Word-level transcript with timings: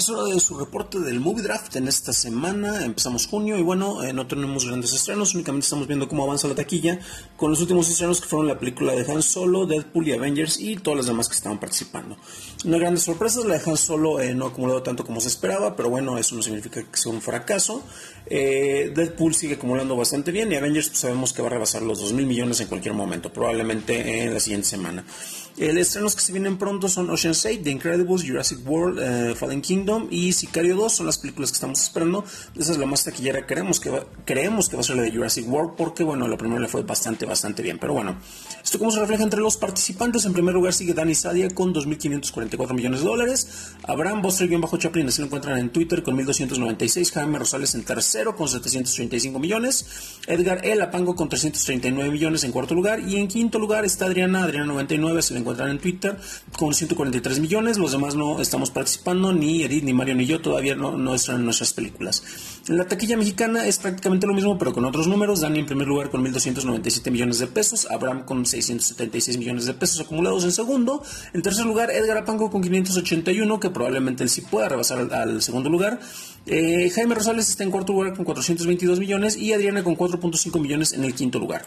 es 0.00 0.08
hora 0.08 0.22
de 0.32 0.40
su 0.40 0.58
reporte 0.58 0.98
del 0.98 1.20
Movie 1.20 1.42
Draft 1.42 1.76
en 1.76 1.86
esta 1.86 2.14
semana. 2.14 2.86
Empezamos 2.86 3.26
junio 3.26 3.58
y 3.58 3.62
bueno, 3.62 4.02
eh, 4.02 4.14
no 4.14 4.26
tenemos 4.26 4.64
grandes 4.64 4.94
estrenos, 4.94 5.34
únicamente 5.34 5.64
estamos 5.64 5.86
viendo 5.86 6.08
cómo 6.08 6.24
avanza 6.24 6.48
la 6.48 6.54
taquilla 6.54 6.98
con 7.36 7.50
los 7.50 7.60
últimos 7.60 7.86
estrenos 7.90 8.18
que 8.22 8.26
fueron 8.26 8.48
la 8.48 8.58
película 8.58 8.94
de 8.94 9.12
Han 9.12 9.20
Solo, 9.20 9.66
Deadpool 9.66 10.08
y 10.08 10.12
Avengers 10.12 10.58
y 10.58 10.76
todas 10.76 10.96
las 10.96 11.06
demás 11.06 11.28
que 11.28 11.34
estaban 11.34 11.60
participando. 11.60 12.16
No 12.64 12.76
hay 12.76 12.80
grandes 12.80 13.02
sorpresas, 13.02 13.44
la 13.44 13.58
de 13.58 13.70
Han 13.70 13.76
Solo 13.76 14.20
eh, 14.20 14.34
no 14.34 14.46
ha 14.46 14.48
acumulado 14.48 14.82
tanto 14.82 15.04
como 15.04 15.20
se 15.20 15.28
esperaba, 15.28 15.76
pero 15.76 15.90
bueno, 15.90 16.16
eso 16.16 16.34
no 16.34 16.40
significa 16.40 16.82
que 16.82 16.96
sea 16.96 17.12
un 17.12 17.20
fracaso. 17.20 17.82
Eh, 18.24 18.92
Deadpool 18.96 19.34
sigue 19.34 19.56
acumulando 19.56 19.96
bastante 19.96 20.32
bien 20.32 20.50
y 20.50 20.54
Avengers 20.54 20.88
pues, 20.88 21.00
sabemos 21.00 21.34
que 21.34 21.42
va 21.42 21.48
a 21.48 21.50
rebasar 21.50 21.82
los 21.82 22.00
2 22.00 22.14
mil 22.14 22.24
millones 22.24 22.58
en 22.60 22.68
cualquier 22.68 22.94
momento, 22.94 23.30
probablemente 23.30 24.22
en 24.24 24.32
la 24.32 24.40
siguiente 24.40 24.66
semana. 24.66 25.04
El 25.58 25.76
estrenos 25.76 26.14
que 26.14 26.22
se 26.22 26.32
vienen 26.32 26.56
pronto 26.56 26.88
son 26.88 27.10
Ocean's 27.10 27.44
8, 27.44 27.60
The 27.62 27.70
Incredibles, 27.70 28.24
Jurassic 28.26 28.66
World, 28.66 29.36
Fallen 29.36 29.60
Kingdom 29.60 29.89
y 30.10 30.32
Sicario 30.32 30.76
2 30.76 30.92
son 30.92 31.06
las 31.06 31.18
películas 31.18 31.50
que 31.50 31.56
estamos 31.56 31.80
esperando. 31.80 32.24
Esa 32.56 32.72
es 32.72 32.78
la 32.78 32.86
más 32.86 33.04
taquillera. 33.04 33.46
Creemos 33.46 33.80
que 33.80 33.90
va, 33.90 34.04
creemos 34.24 34.68
que 34.68 34.76
va 34.76 34.80
a 34.80 34.84
ser 34.84 34.96
la 34.96 35.02
de 35.02 35.12
Jurassic 35.12 35.48
World 35.48 35.72
porque, 35.76 36.04
bueno, 36.04 36.28
la 36.28 36.36
primera 36.36 36.60
le 36.60 36.68
fue 36.68 36.82
bastante, 36.82 37.26
bastante 37.26 37.62
bien. 37.62 37.78
Pero 37.78 37.94
bueno, 37.94 38.16
esto 38.62 38.78
como 38.78 38.90
se 38.90 39.00
refleja 39.00 39.22
entre 39.22 39.40
los 39.40 39.56
participantes. 39.56 40.24
En 40.24 40.32
primer 40.32 40.54
lugar 40.54 40.72
sigue 40.72 40.94
Danny 40.94 41.14
Sadia 41.14 41.48
con 41.50 41.74
2.544 41.74 42.74
millones 42.74 43.00
de 43.00 43.06
dólares. 43.06 43.74
Abraham 43.82 44.22
Boster-Chaplin, 44.22 45.08
así 45.08 45.20
lo 45.20 45.26
encuentran 45.26 45.58
en 45.58 45.70
Twitter 45.70 46.02
con 46.02 46.16
1.296. 46.16 47.12
Jaime 47.12 47.38
Rosales 47.38 47.74
en 47.74 47.84
tercero 47.84 48.36
con 48.36 48.48
735 48.48 49.38
millones. 49.38 49.86
Edgar 50.26 50.64
El 50.64 50.82
Apango 50.82 51.16
con 51.16 51.28
339 51.28 52.10
millones 52.10 52.44
en 52.44 52.52
cuarto 52.52 52.74
lugar. 52.74 53.00
Y 53.00 53.16
en 53.16 53.28
quinto 53.28 53.58
lugar 53.58 53.84
está 53.84 54.06
Adriana, 54.06 54.44
Adriana 54.44 54.66
99, 54.66 55.22
se 55.22 55.34
le 55.34 55.40
encuentran 55.40 55.70
en 55.70 55.78
Twitter 55.78 56.16
con 56.56 56.74
143 56.74 57.40
millones. 57.40 57.78
Los 57.78 57.92
demás 57.92 58.14
no 58.14 58.40
estamos 58.40 58.70
participando, 58.70 59.32
ni 59.32 59.62
Edith, 59.62 59.79
ni 59.82 59.92
Mario, 59.92 60.14
ni 60.14 60.26
yo 60.26 60.40
todavía 60.40 60.74
no, 60.74 60.96
no 60.96 61.14
están 61.14 61.36
en 61.36 61.44
nuestras 61.44 61.72
películas. 61.72 62.22
La 62.68 62.86
taquilla 62.86 63.16
mexicana 63.16 63.66
es 63.66 63.78
prácticamente 63.78 64.26
lo 64.26 64.34
mismo, 64.34 64.58
pero 64.58 64.72
con 64.72 64.84
otros 64.84 65.06
números. 65.06 65.40
Dani 65.40 65.60
en 65.60 65.66
primer 65.66 65.88
lugar 65.88 66.10
con 66.10 66.24
1.297 66.24 67.10
millones 67.10 67.38
de 67.38 67.46
pesos. 67.46 67.90
Abraham 67.90 68.24
con 68.24 68.46
676 68.46 69.38
millones 69.38 69.66
de 69.66 69.74
pesos 69.74 70.00
acumulados 70.00 70.44
en 70.44 70.52
segundo. 70.52 71.02
En 71.32 71.42
tercer 71.42 71.66
lugar, 71.66 71.90
Edgar 71.90 72.18
Apango 72.18 72.50
con 72.50 72.62
581, 72.62 73.60
que 73.60 73.70
probablemente 73.70 74.22
él 74.22 74.28
sí 74.28 74.42
pueda 74.42 74.68
rebasar 74.68 75.12
al, 75.12 75.42
segundo 75.42 75.70
lugar. 75.70 76.00
Eh, 76.46 76.90
Jaime 76.94 77.14
Rosales 77.14 77.48
está 77.48 77.64
en 77.64 77.70
cuarto 77.70 77.92
lugar 77.92 78.14
con 78.14 78.24
422 78.24 79.00
millones 79.00 79.36
y 79.36 79.52
Adriana 79.52 79.82
con 79.82 79.96
4.5 79.96 80.60
millones 80.60 80.92
en 80.92 81.04
el 81.04 81.14
quinto 81.14 81.38
lugar. 81.38 81.64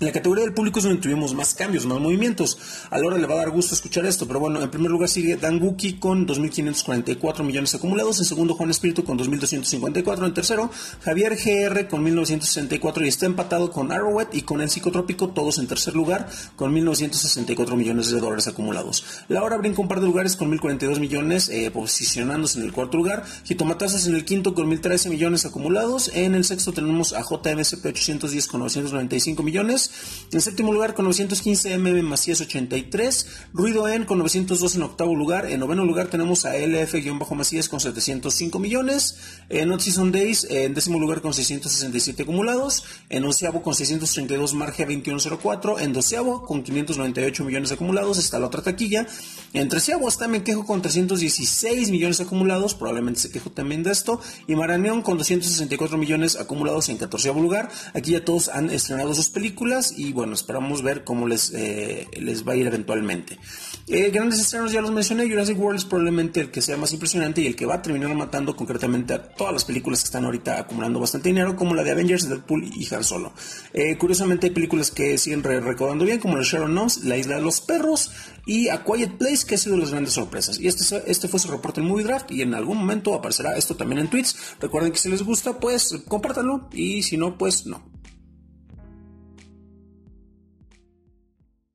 En 0.00 0.06
la 0.06 0.12
categoría 0.12 0.44
del 0.44 0.54
público 0.54 0.78
es 0.78 0.86
donde 0.86 1.02
tuvimos 1.02 1.34
más 1.34 1.52
cambios, 1.52 1.84
más 1.84 2.00
movimientos. 2.00 2.56
A 2.88 2.98
Laura 2.98 3.18
le 3.18 3.26
va 3.26 3.34
a 3.34 3.38
dar 3.38 3.50
gusto 3.50 3.74
escuchar 3.74 4.06
esto, 4.06 4.26
pero 4.26 4.40
bueno, 4.40 4.58
en 4.62 4.70
primer 4.70 4.90
lugar 4.90 5.10
sigue 5.10 5.36
Dan 5.36 5.58
Guki 5.58 5.98
con 5.98 6.26
2.544 6.26 7.42
millones 7.42 7.74
acumulados. 7.74 8.18
En 8.18 8.24
segundo, 8.24 8.54
Juan 8.54 8.70
Espíritu 8.70 9.04
con 9.04 9.18
2.254. 9.18 10.24
En 10.24 10.32
tercero, 10.32 10.70
Javier 11.02 11.36
GR 11.36 11.86
con 11.86 12.02
1.964 12.06 13.04
y 13.04 13.08
está 13.08 13.26
empatado 13.26 13.70
con 13.70 13.92
Arrowhead 13.92 14.28
y 14.32 14.40
con 14.40 14.62
el 14.62 14.70
Psicotrópico, 14.70 15.28
todos 15.28 15.58
en 15.58 15.66
tercer 15.66 15.94
lugar 15.94 16.30
con 16.56 16.74
1.964 16.74 17.76
millones 17.76 18.10
de 18.10 18.20
dólares 18.20 18.48
acumulados. 18.48 19.04
Laura 19.28 19.58
brinca 19.58 19.82
un 19.82 19.88
par 19.88 20.00
de 20.00 20.06
lugares 20.06 20.34
con 20.34 20.50
1.042 20.50 20.98
millones, 20.98 21.50
eh, 21.50 21.70
posicionándose 21.70 22.58
en 22.58 22.64
el 22.64 22.72
cuarto 22.72 22.96
lugar. 22.96 23.26
Jitomatazas 23.44 24.06
en 24.06 24.14
el 24.14 24.24
quinto 24.24 24.54
con 24.54 24.70
1.013 24.70 25.10
millones 25.10 25.44
acumulados. 25.44 26.10
En 26.14 26.34
el 26.34 26.46
sexto 26.46 26.72
tenemos 26.72 27.12
a 27.12 27.20
JMSP 27.20 27.84
810 27.84 28.46
con 28.46 28.60
995 28.60 29.42
millones. 29.42 29.89
En 30.32 30.40
séptimo 30.40 30.72
lugar 30.72 30.94
con 30.94 31.06
915 31.06 31.76
MM 31.76 32.02
Macías 32.02 32.40
83. 32.40 33.26
Ruido 33.52 33.88
En 33.88 34.04
con 34.04 34.18
902 34.18 34.76
en 34.76 34.82
octavo 34.82 35.16
lugar. 35.16 35.50
En 35.50 35.58
noveno 35.58 35.84
lugar 35.84 36.06
tenemos 36.06 36.44
a 36.44 36.56
LF-Macías 36.56 37.68
con 37.68 37.80
705 37.80 38.60
millones. 38.60 39.16
En 39.48 39.68
Not 39.68 39.80
Season 39.80 40.12
Days 40.12 40.46
en 40.48 40.72
décimo 40.74 41.00
lugar 41.00 41.20
con 41.20 41.34
667 41.34 42.22
acumulados. 42.22 42.84
En 43.08 43.24
onceavo 43.24 43.60
con 43.62 43.74
632 43.74 44.54
Marge 44.54 44.84
2104. 44.84 45.80
En 45.80 45.92
doceavo 45.92 46.44
con 46.46 46.62
598 46.62 47.44
millones 47.44 47.72
acumulados 47.72 48.18
está 48.18 48.38
la 48.38 48.46
otra 48.46 48.62
taquilla. 48.62 49.08
En 49.52 49.68
treceavo 49.68 50.08
está 50.08 50.28
Me 50.28 50.44
Quejo 50.44 50.64
con 50.64 50.80
316 50.80 51.90
millones 51.90 52.20
acumulados. 52.20 52.74
Probablemente 52.74 53.18
se 53.18 53.32
quejo 53.32 53.50
también 53.50 53.82
de 53.82 53.90
esto. 53.90 54.20
Y 54.46 54.54
Maraneón 54.54 55.02
con 55.02 55.18
264 55.18 55.98
millones 55.98 56.36
acumulados 56.36 56.88
en 56.88 56.98
catorceavo 56.98 57.40
lugar. 57.40 57.68
Aquí 57.94 58.12
ya 58.12 58.24
todos 58.24 58.48
han 58.48 58.70
estrenado 58.70 59.12
sus 59.12 59.28
películas 59.28 59.79
y 59.96 60.12
bueno, 60.12 60.34
esperamos 60.34 60.82
ver 60.82 61.04
cómo 61.04 61.26
les, 61.26 61.52
eh, 61.54 62.06
les 62.18 62.46
va 62.46 62.52
a 62.52 62.56
ir 62.56 62.66
eventualmente. 62.66 63.38
Eh, 63.86 64.10
grandes 64.10 64.40
estrenos 64.40 64.72
ya 64.72 64.80
los 64.80 64.92
mencioné, 64.92 65.28
Jurassic 65.28 65.58
World 65.58 65.78
es 65.78 65.84
probablemente 65.84 66.40
el 66.40 66.50
que 66.50 66.62
sea 66.62 66.76
más 66.76 66.92
impresionante 66.92 67.40
y 67.40 67.46
el 67.46 67.56
que 67.56 67.66
va 67.66 67.76
a 67.76 67.82
terminar 67.82 68.14
matando 68.14 68.54
concretamente 68.54 69.14
a 69.14 69.22
todas 69.22 69.52
las 69.52 69.64
películas 69.64 70.00
que 70.00 70.04
están 70.04 70.24
ahorita 70.24 70.60
acumulando 70.60 71.00
bastante 71.00 71.28
dinero, 71.30 71.56
como 71.56 71.74
la 71.74 71.82
de 71.82 71.90
Avengers, 71.90 72.28
Deadpool 72.28 72.64
y 72.64 72.94
Han 72.94 73.02
Solo. 73.02 73.32
Eh, 73.72 73.96
curiosamente 73.98 74.46
hay 74.46 74.52
películas 74.52 74.90
que 74.90 75.18
siguen 75.18 75.42
recordando 75.42 76.04
bien, 76.04 76.20
como 76.20 76.36
la 76.36 76.42
Sharon 76.44 76.72
Gnomes, 76.72 77.04
La 77.04 77.16
Isla 77.16 77.36
de 77.36 77.42
los 77.42 77.60
Perros 77.60 78.12
y 78.46 78.68
A 78.68 78.84
Quiet 78.84 79.18
Place, 79.18 79.44
que 79.46 79.56
ha 79.56 79.58
sido 79.58 79.76
de 79.76 79.82
las 79.82 79.90
grandes 79.90 80.14
sorpresas. 80.14 80.60
Y 80.60 80.68
este, 80.68 81.02
este 81.10 81.28
fue 81.28 81.40
su 81.40 81.48
reporte 81.48 81.80
en 81.80 81.88
Movie 81.88 82.04
Draft 82.04 82.30
y 82.30 82.42
en 82.42 82.54
algún 82.54 82.78
momento 82.78 83.14
aparecerá 83.14 83.56
esto 83.56 83.76
también 83.76 84.00
en 84.00 84.10
tweets. 84.10 84.36
Recuerden 84.60 84.92
que 84.92 84.98
si 84.98 85.08
les 85.08 85.22
gusta, 85.22 85.58
pues 85.58 85.94
compártanlo 86.06 86.68
y 86.72 87.02
si 87.02 87.16
no, 87.16 87.36
pues 87.36 87.66
no. 87.66 87.89